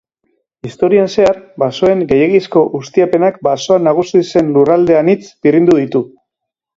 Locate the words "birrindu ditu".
5.45-6.03